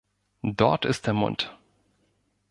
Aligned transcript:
Dort 0.41 0.85
ist 0.85 1.05
der 1.05 1.13
Mund! 1.13 1.55